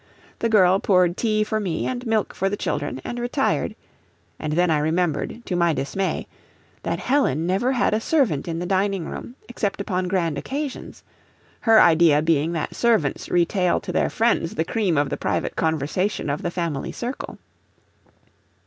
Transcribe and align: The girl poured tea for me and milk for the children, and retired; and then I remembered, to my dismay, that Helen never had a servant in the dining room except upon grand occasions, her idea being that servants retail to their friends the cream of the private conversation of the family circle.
The 0.39 0.49
girl 0.49 0.79
poured 0.79 1.15
tea 1.15 1.43
for 1.43 1.59
me 1.59 1.85
and 1.85 2.07
milk 2.07 2.33
for 2.33 2.49
the 2.49 2.57
children, 2.57 2.99
and 3.05 3.19
retired; 3.19 3.75
and 4.39 4.53
then 4.53 4.71
I 4.71 4.79
remembered, 4.79 5.45
to 5.45 5.55
my 5.55 5.73
dismay, 5.73 6.25
that 6.81 6.97
Helen 6.97 7.45
never 7.45 7.73
had 7.73 7.93
a 7.93 7.99
servant 8.01 8.47
in 8.47 8.57
the 8.57 8.65
dining 8.65 9.05
room 9.07 9.35
except 9.47 9.79
upon 9.79 10.07
grand 10.07 10.39
occasions, 10.39 11.03
her 11.59 11.79
idea 11.79 12.23
being 12.23 12.51
that 12.53 12.73
servants 12.75 13.29
retail 13.29 13.79
to 13.81 13.91
their 13.91 14.09
friends 14.09 14.55
the 14.55 14.65
cream 14.65 14.97
of 14.97 15.11
the 15.11 15.17
private 15.17 15.55
conversation 15.55 16.31
of 16.31 16.41
the 16.41 16.49
family 16.49 16.91
circle. 16.91 17.37